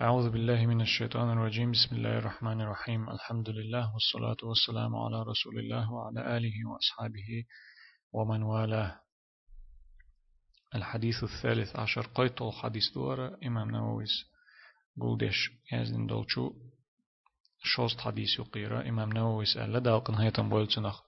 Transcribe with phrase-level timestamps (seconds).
[0.00, 1.70] أعوذ بالله من الشيطان الرجيم.
[1.72, 3.10] بسم الله الرحمن الرحيم.
[3.10, 7.44] الحمد لله والصلاة والسلام على رسول الله وعلى آله وأصحابه
[8.12, 9.00] ومن والاه.
[10.74, 12.06] الحديث الثالث عشر.
[12.14, 14.24] قيت الحديث دورة إمام نوويس
[15.00, 16.52] قولدش يزن دولشو
[17.62, 21.05] شوست حديث يقيرة إمام نوويس ألا داقن هيتم بولتنخ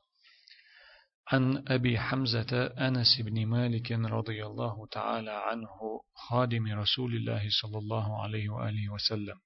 [1.33, 8.23] عن أبي حمزة أنس بن مالك رضي الله تعالى عنه خادم رسول الله صلى الله
[8.23, 9.37] عليه وآله وسلم.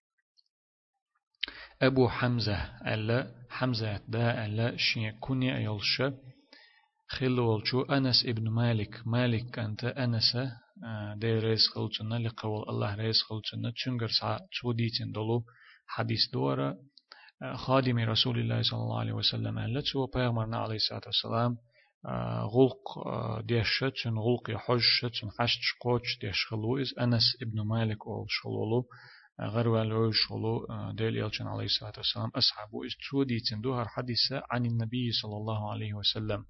[1.83, 2.57] أبو حمزة
[2.95, 6.03] ألا حمزة دا ألا شيء كوني أيلش
[7.09, 9.07] خلولشو أنس ابن مالك.
[9.07, 10.37] مالك أنت أنس
[10.85, 15.45] آه، دي ريس خلتنا لقول الله ريس خلتنا تشنجر سا توديتن دولو
[15.87, 16.77] حديث دورة
[17.43, 21.57] آه، خادم رسول الله صلى الله عليه وسلم ألا تسوى عليه الصلاة والسلام
[22.55, 22.99] غلق
[23.47, 28.85] ديش تن غلق يحج تن حشت قوش ديش خلويز أنس ابن مالك أول شلولو
[29.41, 32.31] غير والو شلو ديل يلشن عليه الصلاة والسلام.
[32.37, 36.45] أصحابه إز تودي تندوهر حديثة عن النبي صلى الله عليه وسلم.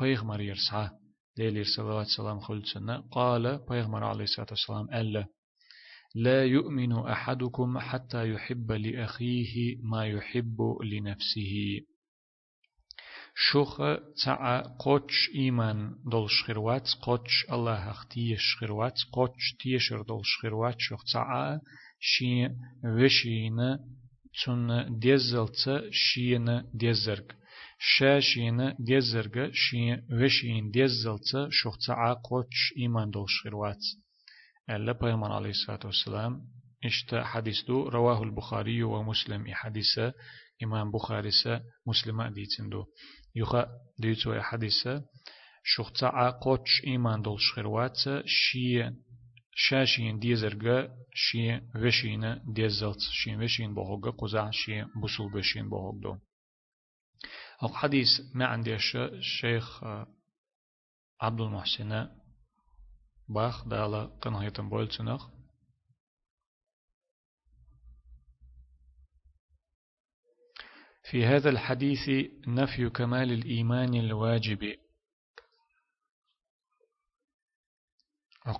[0.00, 0.90] بيغمر يرسعه
[1.36, 5.26] ديل عليه وسلم خلتنا قال بيغمر عليه الصلاة والسلام ألا
[6.14, 11.80] لا يؤمن أحدكم حتى يحب لأخيه ما يحب لنفسه.
[13.35, 13.81] شوخ
[14.25, 21.59] تاع قوتش إيمان دول شخيروات قوتش الله اختي شخيروات قوتش تيشر دول شخيروات شوخ تاع
[21.99, 22.47] شي
[22.83, 23.77] وشين
[24.45, 27.31] تون ديزلت شين ديزرگ
[27.79, 33.83] شاشين ديزرگ شي وشين ديزلت شوخ تاع قوتش إيمان دول شخيروات
[34.69, 36.41] ألا بيمان عليه الصلاة والسلام
[36.84, 39.98] اشت حديث دو رواه البخاري ومسلم حديث
[40.62, 41.30] إمام بخاري
[41.86, 42.84] مسلم ديتندو
[43.34, 43.66] يخا
[43.98, 45.04] ديتو حديثة
[45.64, 48.90] شخصا قوتش إيمان دول شخيروات شي
[49.54, 56.16] شاشين ديزرغا شي وشين ديزلت شي وشين بوغا قزع شي بسول بشين بوغدو
[57.62, 59.84] أو حديث ما عندي الشيخ
[61.20, 62.08] عبد المحسن
[63.28, 65.41] باخ دالا قنهيتن بولتنخ
[71.12, 74.76] في هذا الحديث نفي كمال الإيمان الواجب.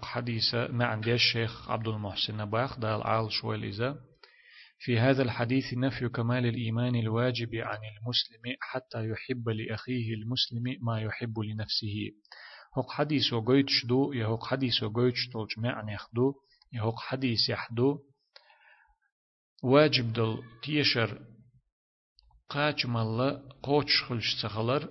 [0.03, 3.97] حديث ما عندي الشيخ عبد المحسن باخ دال عال شواليزا
[4.79, 11.39] في هذا الحديث نفي كمال الإيمان الواجب عن المسلم حتى يحب لأخيه المسلم ما يحب
[11.39, 12.11] لنفسه.
[12.77, 16.35] هق حديث وقويتش دو يهق حديث وقويتش تولج معنى يخدو
[16.73, 17.99] يهق حديث يحدو.
[19.63, 21.32] واجب دل تيشر
[22.54, 23.30] قاچ مالا
[23.68, 24.84] قوچ خلش تخلر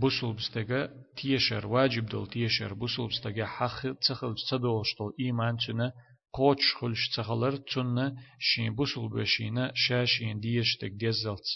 [0.00, 0.80] بوسل بستگا
[1.16, 5.92] تيشر واجب دول تيشر بوسل بستگا حق تخل تصدوش دول إيمان تنا
[6.32, 8.06] قوچ خلش تخلر تنا
[8.48, 11.46] شين بوسل بشينا شاشين ديش تك ديزلت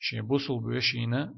[0.00, 1.34] شين بوسل بشينا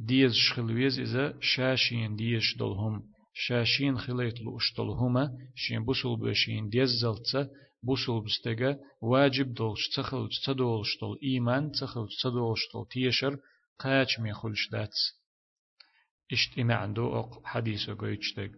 [0.00, 3.02] ديز شخلويز إذا شاشين ديش دولهم
[3.34, 5.24] شاشين خليت لوش دولهما
[5.54, 7.50] شين بوسل بشين ديزلت
[7.83, 13.39] بوسل بستجا واجب دولش تخل تدولش دول إيمان تخل تدولش دول تيشر
[13.79, 15.17] قاچ مي خلش داتس
[16.31, 18.51] اشت إما عنده أق حديث قويتشتك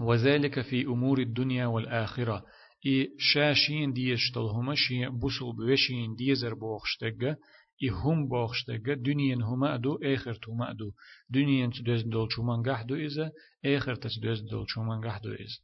[0.00, 2.44] وذلك في أمور الدنيا والآخرة
[2.86, 7.38] إي شاشين ديش هما شي بوسل بوشين ديزر بوخشتك
[7.82, 10.92] إي هم بوخشتك دنيا هما أدو آخر هما أدو
[11.30, 13.32] دنيا تدوز دول شومان قحدو إذا
[13.64, 15.58] آخر تدوز دول شومان قحدو إذا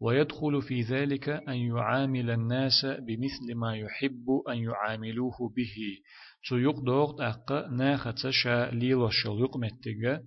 [0.00, 5.76] ويدخل في ذلك أن يعامل الناس بمثل ما يحب أن يعاملوه به.
[6.48, 10.22] تو يقدر أق ناخت شا ليلو شل يقمتك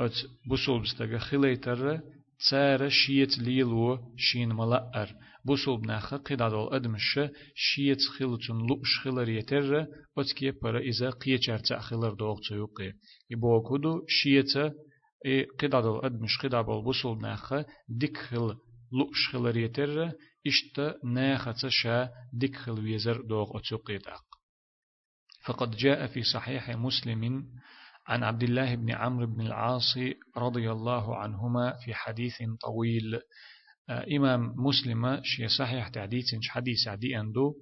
[0.00, 0.12] أت
[0.50, 2.00] بسول بستغ خليتر
[2.38, 7.20] تسار شيت ليلو شين ملأر بسول بناخ قدادول أدمش
[7.54, 9.86] شيت خلتون لؤش خلر يتر
[10.18, 12.92] أتكي پر إذا قيچر تأخلر دوغ تيوقي
[13.30, 14.54] يبو كدو شيت
[15.58, 17.54] قدادول أدمش قدابول بسول بناخ
[17.88, 18.18] ديك
[18.98, 20.12] لؤش خلر يتر
[20.46, 24.24] إشتا ناخت شا ديك خل ويزر دوغ أتسقيتاق
[25.44, 27.44] فقد جاء في صحيح مسلم
[28.06, 29.98] عن عبد الله بن عمرو بن العاص
[30.36, 33.20] رضي الله عنهما في حديث طويل.
[33.90, 37.54] إمام مسلم شي صحيح تعديث حديث عدي أندو.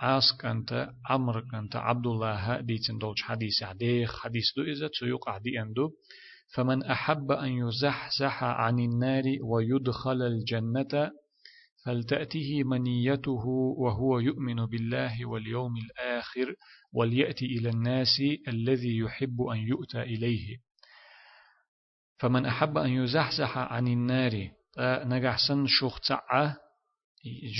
[0.00, 5.62] عاص كانت عمر كانت عبد الله ديتن دولش حديث عديخ حديث دو إذا تيوق عدي
[5.62, 5.90] أندو.
[6.54, 11.10] فمن أحب أن يزحزح عن النار ويدخل الجنة
[11.84, 13.46] فلتأته منيته
[13.78, 16.54] وهو يؤمن بالله واليوم الآخر
[16.92, 20.56] وليأتي إلى الناس الذي يحب أن يؤتى إليه.
[22.18, 26.56] فمن أحب أن يزحزح عن النار نجحسن شوخ تعه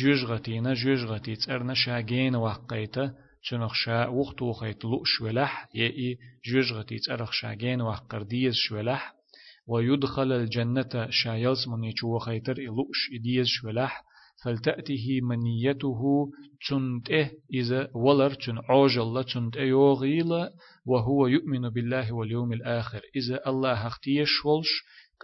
[0.03, 3.15] جوجغتينا جوجغتي تسرنا شاجين وقيتا
[3.49, 9.15] تنخ شا وقت وخيت لؤ شولح يئي جوجغتي تسرخ شاجين وقر ديز شولح
[9.67, 14.05] ويدخل الجنة شايلس من يشو خيتر إلؤش إديز شولح
[14.45, 16.31] فلتأته منيته
[16.69, 20.31] تنته إذا ولر تن عوجل تنته يوغيل
[20.87, 23.01] وهو يؤمن بالله واليوم الآخر.
[23.17, 24.69] إذا الله اختيش ولش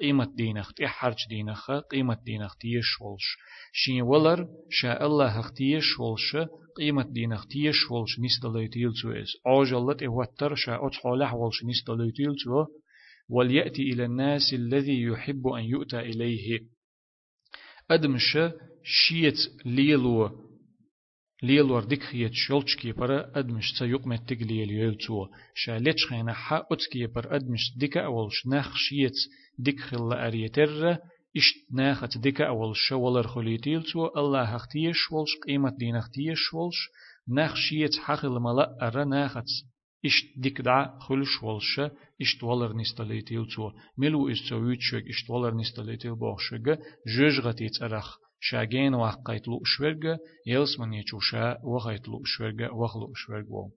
[0.01, 3.37] قيمة دينخ تحرج دينخ قيمة دينخ تيش ولش
[3.73, 6.37] شين ولر شاء الله اختيش ولش
[6.77, 12.67] قيمة دينخ تيش ولش نستليتيل تسويس عوجل تهوتر شاء أتحولح ولش نستليتيل تو
[13.29, 16.61] وليأتي إلى الناس الذي يحب أن يؤتى إليه.
[17.91, 18.39] أدمش
[18.83, 20.31] شيت ليلو
[21.43, 27.37] ليلور ديك خيت شولش كيبر أدمش تسيق متك ليل يلتو شالتش خينا حا أتس كيبر
[27.37, 29.13] أدمش ديك أولش نخ شيت
[29.59, 30.99] ديك خل أريتر
[31.37, 36.89] إشت ناخت ديك أول شولر خليتيل تو الله هختيش ولش قيمة دين هختيش ولش
[37.29, 39.45] نخ شيت حقل ملا أرى ناخت.
[40.05, 41.81] إشت ديك دع خلش ولش
[42.21, 48.17] إشت ولر نستليتيل تو ملو إستويت شوك إشت ولر نستليتيل بوخشوك جوجغتيت أرخ.
[48.41, 53.71] شاجين وقيت لو شورجا يلس من يشوشا وقيت لو شورجا وخلو شورجا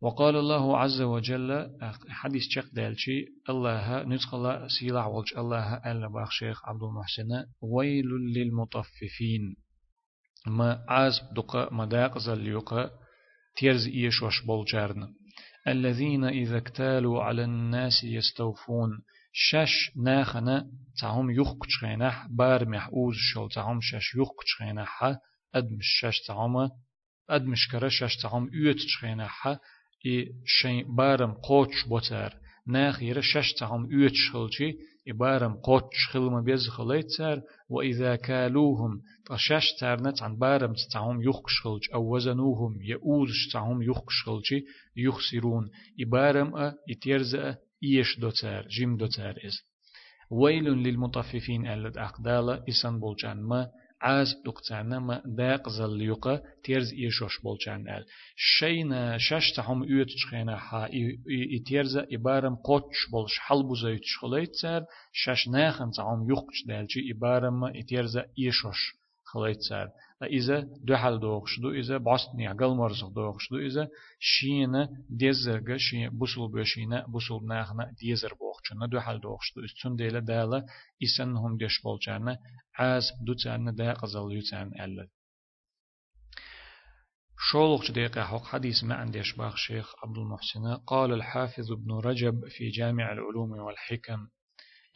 [0.00, 1.70] وقال الله عز وجل
[2.08, 7.46] حديث شق دالشي الله نتقل سيلع والج الله ألا بأخ شيخ عبد المحسن.
[7.60, 9.56] ويل للمطففين.
[10.46, 12.90] ما عاز دقا مداق زليقا
[13.56, 15.14] تيرز إيش وش بولجارن
[15.68, 18.90] الذين إذا اكتالوا على الناس يستوفون.
[19.38, 20.70] شش ناخنا
[21.00, 25.16] تعهم يخ كتشغينح بار محوز شو تعهم شش يخ كتشغينح
[25.54, 26.70] أدمش شش تعهم
[27.30, 29.58] أدمش كرا شش تعهم يوت تشغينح
[30.06, 32.34] إي شين بارم قوتش بوتر
[32.66, 34.70] ناخ يرى شش تعهم يوت شخلشي
[35.08, 37.40] إي بارم قوتش خلما بيز خليتر
[37.70, 44.64] وإذا كالوهم تشش تارنت عن بارم تعهم يخ شخلش أو وزنوهم يؤوز تعهم يخ شخلشي
[44.96, 45.70] يخسرون
[46.00, 49.62] إي بارم أ إتيرزأ إيش دوتار جيم دوتار إز
[50.30, 53.68] ويل للمطففين ألد أقدال إسان بولجان ما
[54.01, 58.05] عاز دقتانا ما داق زليوقا تيرز إيشوش بولجان أل
[58.35, 60.89] شينا شاش تهم إيوت تشخينا حا
[61.61, 68.17] إتيرز إبارم قوتش بولش حلبو زيت شخليت سار شاش ناخن تهم يخش دالجي إبارم إتيرز
[68.17, 69.89] إيشوش خليت سار
[70.23, 73.87] إذا دو حل دوغش دو إذا بعصني عقل مرزق دوغش دو إذا
[74.19, 80.19] شينا ديزرغ شين بوصل بشينا بوصل ناخنا ديزر بوغشنا دو حل دوغش دو إستون ديلا
[80.19, 80.65] دالا
[81.03, 82.37] إسن هم ديش بولجانا
[82.75, 85.07] عاز دو تانا دا قزل يتان ألا
[87.51, 92.69] شولق دقيقة حق حديث ما عنديش باخ شيخ عبد المحسن قال الحافظ ابن رجب في
[92.69, 94.27] جامع العلوم والحكم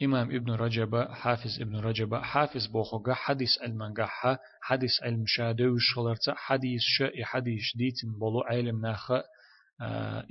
[0.03, 7.11] إمام ابن رجب حافظ ابن رجب حافظ بوخوغا حديث المنجحة حديث المشادو شغلرتا حديث شا
[7.23, 9.23] حديث ديتن بولو علم ناخا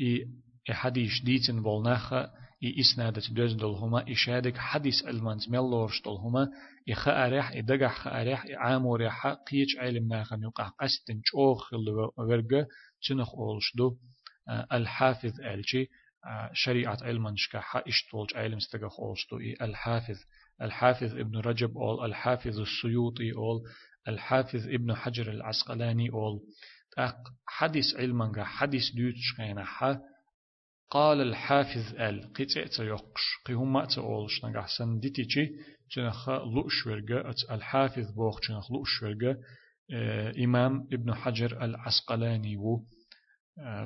[0.01, 0.29] إي
[0.71, 2.31] حديث ديتن بول ناخا
[2.63, 6.49] إي إسنادت دوز دولهما إشادك حديث المنز ملورش دولهما
[6.91, 11.73] إخا أريح إدقح خا أريح عامو ريحا قيش علم ناخا نوقع قستن چوخ
[12.19, 12.67] ورقا
[13.09, 13.73] تنخ أولش
[14.73, 15.89] الحافظ ألجي
[16.53, 20.17] شريعة علم نشكا اشتولج علم استغخ أولشتوي الحافظ
[20.63, 23.61] الحافظ ابن رجب أول الحافظ السيوطي أول
[24.09, 26.41] الحافظ ابن حجر العسقلاني أول.
[26.97, 29.65] تاق حديث علمنغا حديث ديوتش خينا
[30.91, 35.51] قال الحافظ ال قيتئت يقش قيهم ما تقولش نغا سنديتيجي
[35.95, 39.37] تنخ لؤش ورغا الحافظ بوخ تنخ لؤش ورغا
[40.45, 42.85] إمام ابن حجر العسقلاني و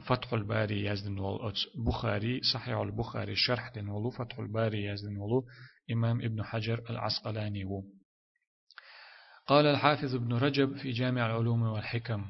[0.06, 1.54] فتح الباري يزدن ول
[1.86, 5.46] بخاري صحيح البخاري شرح دن ولو فتح الباري يزدن ولو
[5.90, 7.82] إمام ابن حجر العسقلاني و
[9.46, 12.24] قال الحافظ ابن رجب في جامع العلوم والحكم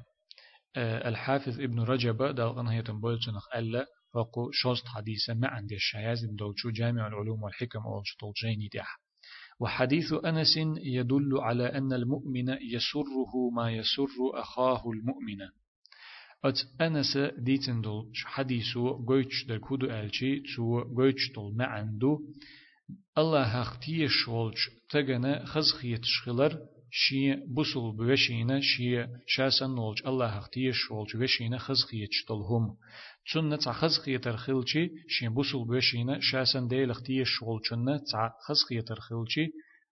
[0.77, 7.07] الحافظ ابن رجب دلغن هي تنبولتنخ ألا وقو شوست حديثا ما عندي الشياز دولشو جامع
[7.07, 9.01] العلوم والحكم أول شطولجيني ديح.
[9.61, 15.49] وحديث أنس يدل على أن المؤمن يسره ما يسر أخاه المؤمن.
[16.45, 22.19] أت أنس ديتن دول حديثو قويتش در كودو ألشي تو قويتش ما عنده
[23.19, 26.59] الله هختيش ولش تغنى خزخيت شخلر
[26.91, 30.07] شي بوصل بوشينا شي شاسن نولج.
[30.07, 32.77] الله هختيش ولش وشينا خزخيت دولهم
[33.27, 39.47] تسنة تع خزخيت الخلشي شي بوصل بوشينا شاسن ديل اختيش ولشنا تع خزخيت الخلشي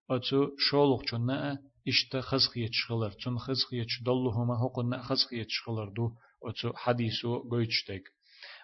[0.09, 3.11] أتو شولق جنة إشتا خزخيت شخلر.
[3.11, 6.11] تن خزخيت دولهما هقنا خزخيت شخلر دو.
[6.49, 8.03] أتو حديثو قويتشتك.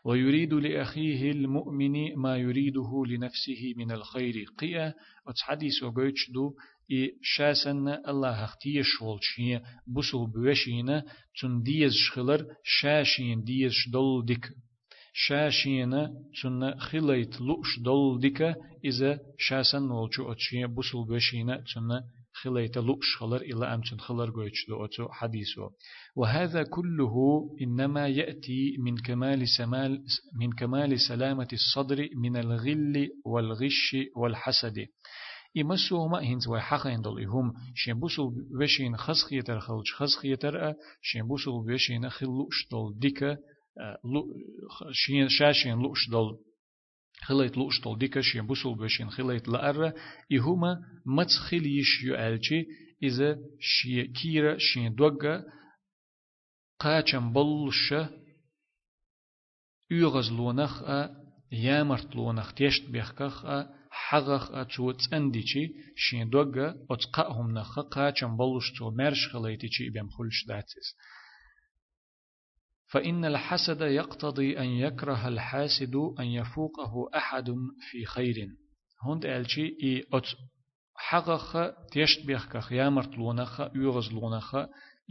[0.05, 4.45] ويريد لأخيه المؤمن ما يريده لنفسه من الخير.
[4.59, 4.93] قيا
[5.27, 6.53] أتس حديثو قويتش دو
[6.91, 11.03] إي شاسن الله اختيش والشي بوسل بوشينا
[11.39, 14.49] تون ديز شخلر شاشين ديز شدول ديك
[15.13, 18.41] شاشينا تون خليت لوش دول ديك
[18.85, 22.01] إذا شاسن والشو أتشي بوسل بوشينا تون
[22.43, 25.69] خليت لؤش خلر إلا أمتن خلر قويتش دو حديثه
[26.15, 27.15] وهذا كله
[27.61, 30.03] إنما يأتي من كمال سمال
[30.39, 34.85] من كمال سلامة الصدر من الغل والغش والحسد.
[35.57, 37.53] إمسو ما هنز وحقين دول إهم.
[37.75, 43.37] شنبوسو بشين خسخيتر خلج خسخيتر شنبوسو بشين خلوش دول ديكا
[45.27, 46.37] شاشين لوش دول
[47.23, 49.93] خليت لوش طول ديكا شين بوسول بشين خليت لأرى
[50.33, 52.65] إهما متس خليش يؤلشي
[53.03, 55.43] إذا شي كيرا شين دوغا
[56.79, 57.93] قاچم بلش
[59.91, 60.83] يغز لونخ
[61.51, 63.45] يامرت لونخ تيشت بيخكخ
[63.91, 70.95] حغخ أتو تنديشي شين دوغا أتقاهم نخ قاچم بلش تو مرش خليتي بيم خلش داتس
[72.91, 77.55] فإن الحسد يقتضي أن يكره الحاسد أن يفوقه أحد
[77.91, 78.35] في خير.
[79.03, 80.25] هند ألشي إي أت
[80.95, 81.57] حقخ
[81.91, 84.55] تيشت بيخك يامرت لونخ يغز لونخ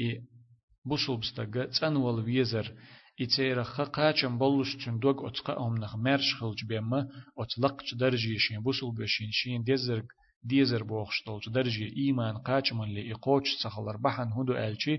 [0.00, 0.22] إي
[0.86, 2.72] بوسوبستغ تنول ويزر.
[3.20, 7.08] إتيرخ قاچم بولش تن دوغ أتقا أمنخ مرش خلج بيما
[7.38, 10.02] أتلقش درجي شين بوسول بشين شين ديزر
[10.44, 14.32] ديزر بوخشتول درجي إيمان قاچمن لي إقوش سخلر بحن.
[14.32, 14.98] هندو ألشي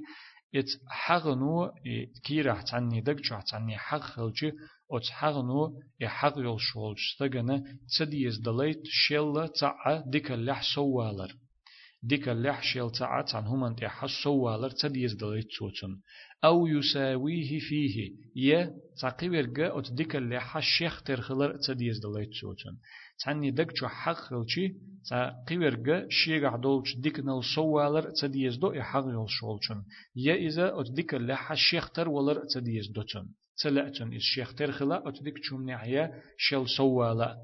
[0.55, 1.71] ات حغنو
[2.25, 4.51] كيرح تعني دك جو تعني حق خلجي
[4.91, 7.63] ات حغنو ي حق يول شولج استغنا
[7.99, 11.31] تديز دليت شيل تاع ديك اللح سوالر
[12.03, 16.01] ديك اللح شيل تاع تان همان حس سوالر تديز دليت توتن
[16.43, 18.69] أو يساويه فيه ي
[19.01, 22.77] تقيورغا ات ديك اللح شيخ ترخلر تديز دليت توتن
[23.19, 24.75] تعني دك جو حق خلجي
[25.09, 29.79] تا قيورغا شيغا دولش ديكنال سوالر تديز دو يحق يول شولچن
[30.15, 33.25] يا إذا أت ديك لها شيختر ولر تديز دوتن
[33.63, 37.37] تلأتن إس شيختر خلا أت ديك شوم نعيا شل سوالا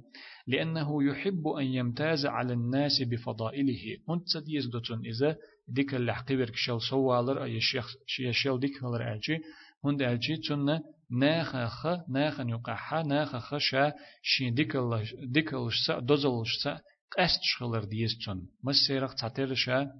[0.47, 6.81] لأنه يحب أن يمتاز على الناس بفضائله هن تديز دوتن إذا ديك اللي حقيبرك شل
[6.89, 7.95] سوالر أي شيخ
[8.31, 9.39] شل ديك هلر ألجي
[9.85, 10.79] هند ألجي تن
[11.11, 16.79] ناخخ ناخن يقحا ناخخ شا شين ديكل ديكلش سا دوزلش سا
[17.17, 18.47] قست شغلر ديستون.
[18.63, 19.91] مسيرق تعترشا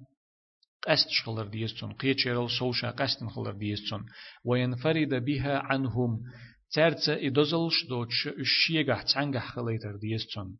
[0.88, 1.92] قست شغلر ديستون.
[1.92, 4.06] قيتشيرل سوشا قستن خلر ديستون.
[4.44, 6.20] وينفرد بها عنهم.
[6.72, 10.58] ترت إدوزلش دوتش الشيغة تعنجح خليتر ديستون.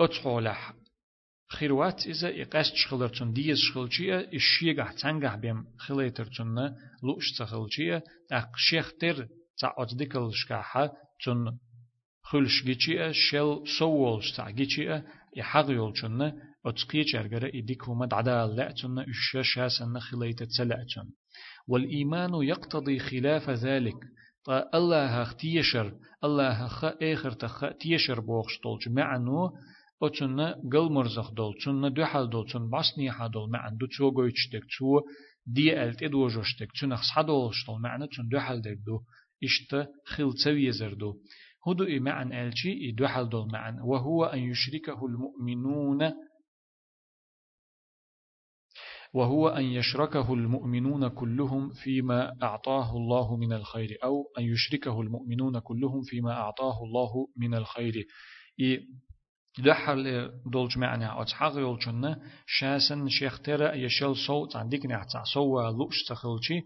[0.00, 0.74] أتحولح
[1.54, 6.56] خيروات إذا إقاست شخلرتون ديز شخلشية الشيغة تعنجح بيم خليترتون
[7.02, 10.92] لوش تخلشية أق شيخ تر تعود ديكل شكاحة
[11.24, 11.58] تون
[12.22, 15.02] خلش جيتشي شل سوولش تاع جيتشي
[15.36, 16.32] يحق يولشن
[16.66, 21.10] أتقي شرجرة إديك هما دعدا لأتن إشيا شاسن خليت تسلأتن
[21.68, 23.94] والإيمان يقتضي خلاف ذلك
[24.74, 25.94] الله اختيشر
[26.24, 29.50] الله خ آخر تخ تيشر بوخش طولج معنو
[30.06, 30.40] أتن
[30.72, 35.00] قل مرزخ دول تن دوحل دول تن باسني حدول معن دو تو قويتشتك تو
[35.46, 39.00] دي ألت إدوجوشتك تن أخص حدولش طول معنى تن دوحل دك دو
[39.44, 41.14] إشت خل تسوي دو
[41.66, 46.12] هدو معن ألشي يدوحل دول معن وهو أن يشركه المؤمنون
[49.14, 56.02] وهو أن يشركه المؤمنون كلهم فيما أعطاه الله من الخير أو أن يشركه المؤمنون كلهم
[56.02, 58.06] فيما أعطاه الله من الخير
[59.58, 66.60] دحل دولج معنا أتحق يولجنا شاسن شيختر يشل صوت عندك نحتا سوى لؤش تخلشي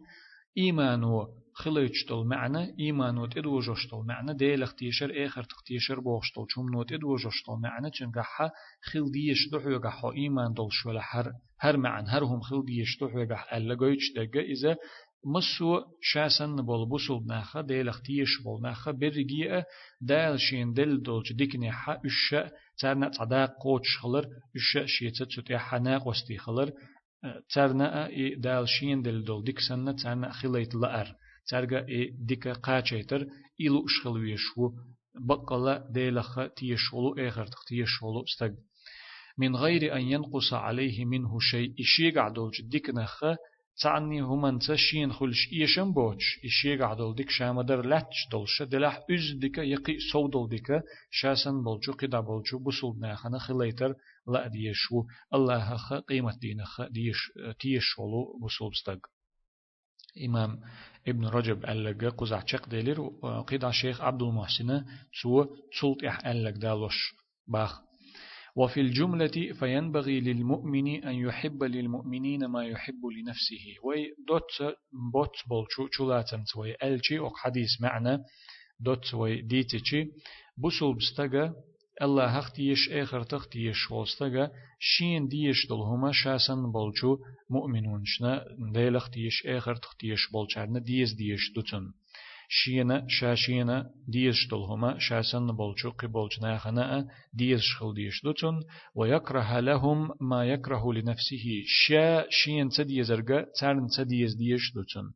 [0.58, 7.52] إيمانو خليتشتل معنى إيمان وت إدوجشتل معنى ديل اختيشر آخر تختيشر بوشتل شوم نوت إدوجشتل
[7.62, 8.50] معنى چنگحا
[8.82, 13.74] خل ديش دحو گحا إيمان دل شولا هر هر معنى هرهم خل ديش دحو ألا
[13.74, 14.76] گويش دقا إذا
[15.24, 19.64] مسو شاسن بول بوسول ناخا ديل اختيش بول ناخا برگيا
[20.00, 26.06] دال شين دل دولج ديكني حا إشا تارنا تعدا قوتش خلر إشا شيتا تتيا حناق
[26.06, 26.72] وستي خلر.
[27.54, 31.14] تارنا دال شين دل دول ديكسن تارنا خليت لأر.
[31.48, 33.26] ترجع إيه ديك قاچيتر
[33.60, 34.72] إلو إشخلويشو
[35.20, 38.54] بقلا ديلخ تيشولو آخر تيشولو استج
[39.38, 42.90] من غير أن ينقص عليه منه شيء إشي قعدولج ديك
[43.80, 49.58] تعني همان تشين خلش إيشن بوش إشي قعدول ديك شامدر لاتش دولش دلح إز ديك
[49.58, 53.94] يقي سودول ديك شاسن بولجو قدا بولجو بسول ناخنا خليتر
[54.26, 55.04] لا ديشو
[55.34, 57.18] الله خ قيمة دينخ ديش
[57.60, 58.98] تيشولو بسول استج
[60.26, 60.60] إمام
[61.08, 63.08] ابن رجب ألق قزع شق ديلر
[63.48, 64.84] قيد الشيخ عبد المحسن
[65.22, 67.14] سو تسلط إح ألق دالوش
[67.46, 67.87] باخ
[68.56, 73.64] وفي الجملة فينبغي للمؤمن أن يحب للمؤمنين ما يحب لنفسه.
[73.84, 74.74] وي دوت
[75.12, 78.18] بوت بولشو چولاتن وي ألشي أو حديث معنى.
[78.80, 80.04] دوت وي ديتشي
[80.58, 81.54] بوسل بستغا
[82.02, 84.50] الله هختيش آخر تختيش والستغا
[84.80, 87.18] شين ديش دلهما شاسن بولشو
[87.50, 91.92] مؤمنون شنا ديلختيش آخر تختيش بولشارنا ديز ديش دوتن
[92.48, 98.60] شينا شاشينا ديز شتلهما شاسن بولشو قبولش ناخنا ديز شخل ديش دوتن
[98.94, 105.06] ويكره لهم ما يكره لنفسه شا شين تديز ارغا تارن تديز ديش دوتن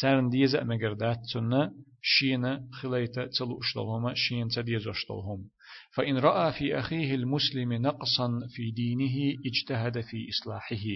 [0.00, 5.44] تارن ديز امگردات تنا شينا خليتا تلو اشتلهما شين تديز اشتلهم
[5.94, 10.86] فإن رأى في أخيه المسلم نقصا في دينه اجتهد في إصلاحه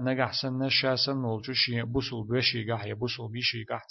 [0.00, 3.82] نجح سنة شاسن ولجو شي بوصل بشي قح يبوصل بشي قح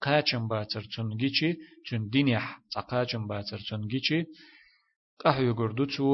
[0.00, 1.50] قاچم باتر تنگیچی
[1.86, 4.18] چون دینیح تقاچم باتر تنگیچی
[5.22, 6.06] قهو گردو تو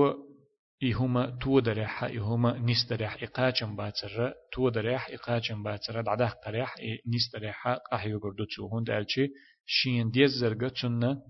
[0.83, 6.75] إهما تو دريح إهما نيس دريح إقاچم باتر تو دريح إقاچم باتر دعده قريح
[7.07, 8.69] نيس دريح قهو گردو تو.
[8.73, 9.29] هند ألچي
[9.67, 11.23] شين ديز زرگة تنة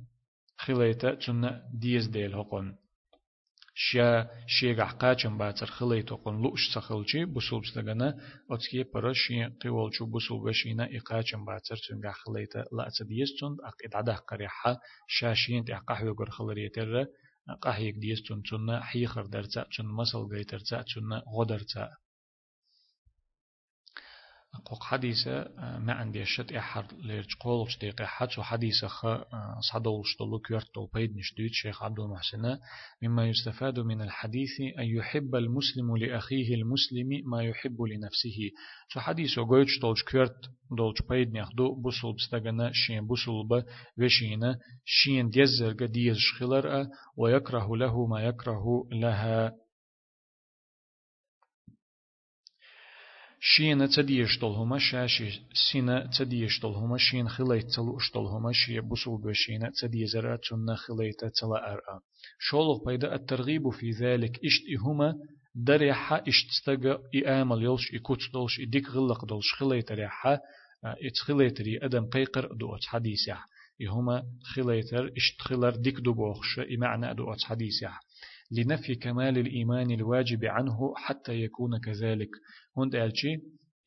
[0.56, 2.81] خليتا تنة ديز ديل هقون.
[3.74, 8.08] شيا شيغ قاچم باتر خلي توقن لوش سخلچي بوسول بستغنا
[8.50, 14.80] اوتسكي برا شي قيولچو بوسول بشينا اقاچم باتر تنغا خليتا لا تديستون اقيد عده قريحه
[15.08, 17.06] شاشين تي قهوه غر خلريتر
[17.62, 21.90] قهيك ديستون تن حيخر درتا تن مسل غيترتا تن غدرتا
[24.64, 29.06] قوق حديثة ما عندي شت إحر ليرج قولش دقيقة حتى حديثة خ
[29.72, 32.58] صدولش دلو كيرت دل بيد نشديد شيخ عبد المحسن
[33.02, 38.50] مما يستفاد من الحديث أن يحب المسلم لأخيه المسلم ما يحب لنفسه.
[38.88, 40.40] شو حديث وقويتش دلش كيرت
[40.78, 43.64] دلش بيد نخدو بوصل بستغنا شين بوصل ب
[44.02, 49.61] وشينا شين ديزر ديز شخلر ويكره له ما يكره لها.
[53.44, 59.72] شين تديشتل هما شاشي سينا تديشتل هما شين خليت تلو اشتل هما شي بسول بشينا
[59.80, 62.00] تديزرا تنا خليت تلا أرأ
[62.38, 65.14] شولغ بيدا الترغيب في ذلك اشت هما
[65.54, 70.40] دريحة اشت استغى إعامل يلش إكوت دولش إديك غلق دولش خليت ريحة
[70.84, 73.38] اتخليت ري أدم قيقر دوت حديثة
[73.88, 74.22] هما
[74.54, 77.90] خليتر اشت خلر ديك بوخش إمعنى دوت حديثة
[78.52, 82.30] لنفي كمال الإيمان الواجب عنه حتى يكون كذلك.
[82.76, 83.36] هند ألشي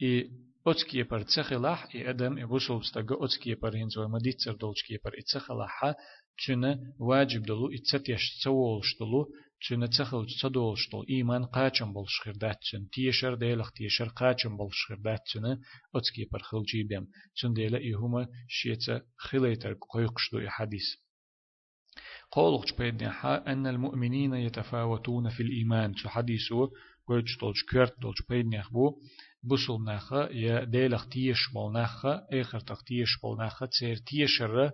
[0.02, 0.30] إي
[0.68, 5.12] أتكي بر تسخلاح إي أدم إي غسل بستغى أتكي بر هنزو مديت سر دولشكي بر
[5.20, 5.96] إتسخلاح
[6.38, 12.90] تشنا واجب دلو إتساتيش تسولش دلو تشنا تسخل تدولش دل إيمان قاچم بولش خردات تشن
[12.90, 15.60] تيشر ديلخ تيشر قاچم بولش خردات تشنا
[15.96, 21.05] أتكي بر خلجي بيم تشن ديلا إيهما شيتا خليتر قيقش دو حديث
[22.32, 25.94] قولش بيدنها أن المؤمنين يتفاوتون في الإيمان.
[26.06, 26.70] حديثه؟
[27.08, 28.94] قلت تولش كرت تولش بيدنها بو
[29.44, 34.72] بوصل ناخا يا ديلخ تيش بول ناخا آخر تخ تيش بول ناخا تسير تيشر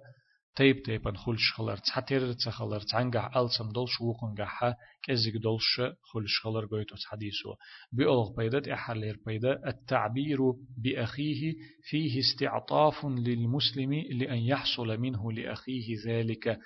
[0.56, 5.82] تيب تيبن خلش خلر تحتر تخلر تعنقع ألسم دولش وقنقعها كزيك دولش
[6.14, 7.56] خلش خلر قويتوس حديثه.
[7.92, 10.40] بيولغ بيدت أحلير بيدا التعبير
[10.84, 11.54] بأخيه
[11.90, 16.60] فيه استعطاف للمسلم لأن يحصل منه لأخيه ذلك.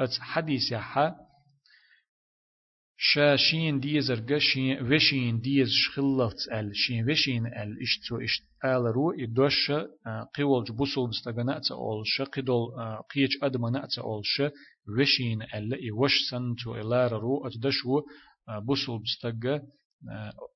[0.00, 1.14] أتس حديث يحا
[2.98, 9.70] شاشين ديزر قشين وشين ديز شخلت ال شين وشين ال اشتو اشت ال رو يدوش
[10.34, 12.66] قيول جبوسل بستغنا اول شقدول
[13.14, 14.42] قيج ادمنا اول ش
[14.98, 18.02] وشين ال يوش سنتو الار رو اتدشو
[18.66, 19.58] بوسل بستغ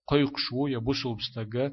[0.08, 1.70] قيق شو يا بوسل بستغ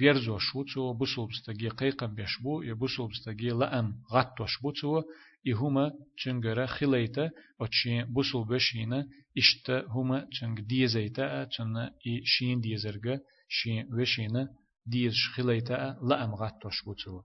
[0.00, 5.04] верзо шуцу бусул бстаги қайқам бешбу я бусул бстаги лаам ғаттош буцу
[5.42, 13.20] и хума чунгара хилейта очи бусул бешина ишта хума чунг диезейта чунна и шин диезерга
[13.48, 14.48] шин вешина
[14.84, 17.24] диез хилейта лаам ғаттош буцу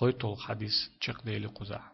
[0.00, 1.92] قويتول حديث چق ديلي قزح